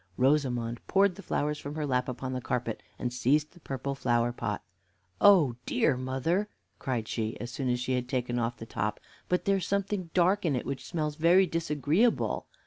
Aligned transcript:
Rosamond 0.17 0.79
poured 0.87 1.13
the 1.13 1.21
flowers 1.21 1.59
from 1.59 1.75
her 1.75 1.85
lap 1.85 2.09
upon 2.09 2.33
the 2.33 2.41
carpet, 2.41 2.81
and 2.97 3.13
seized 3.13 3.51
the 3.51 3.59
purple 3.59 3.93
flower 3.93 4.31
pot. 4.31 4.63
"Oh, 5.21 5.57
dear, 5.67 5.95
mother!" 5.95 6.49
cried 6.79 7.07
she, 7.07 7.39
as 7.39 7.51
soon 7.51 7.69
as 7.69 7.79
she 7.79 7.93
had 7.93 8.09
taken 8.09 8.39
off 8.39 8.57
the 8.57 8.65
top, 8.65 8.99
"but 9.29 9.45
there's 9.45 9.67
something 9.67 10.09
dark 10.15 10.43
in 10.43 10.55
it 10.55 10.65
which 10.65 10.87
smells 10.87 11.17
very 11.17 11.45
disagreeably. 11.45 12.39